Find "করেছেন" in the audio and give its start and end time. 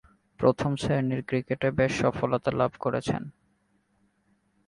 2.79-3.23